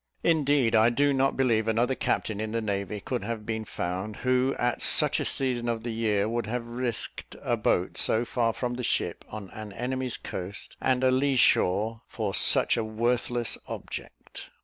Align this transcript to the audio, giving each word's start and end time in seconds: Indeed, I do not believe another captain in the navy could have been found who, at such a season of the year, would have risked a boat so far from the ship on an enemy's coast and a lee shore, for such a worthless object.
Indeed, 0.23 0.73
I 0.73 0.89
do 0.89 1.13
not 1.13 1.37
believe 1.37 1.67
another 1.67 1.93
captain 1.93 2.41
in 2.41 2.53
the 2.53 2.59
navy 2.59 2.99
could 2.99 3.23
have 3.23 3.45
been 3.45 3.65
found 3.65 4.15
who, 4.15 4.55
at 4.57 4.81
such 4.81 5.19
a 5.19 5.25
season 5.25 5.69
of 5.69 5.83
the 5.83 5.91
year, 5.91 6.27
would 6.27 6.47
have 6.47 6.65
risked 6.65 7.35
a 7.39 7.55
boat 7.55 7.97
so 7.99 8.25
far 8.25 8.51
from 8.51 8.73
the 8.77 8.83
ship 8.83 9.23
on 9.29 9.51
an 9.51 9.71
enemy's 9.71 10.17
coast 10.17 10.75
and 10.81 11.03
a 11.03 11.11
lee 11.11 11.35
shore, 11.35 12.01
for 12.07 12.33
such 12.33 12.77
a 12.77 12.83
worthless 12.83 13.59
object. 13.67 14.49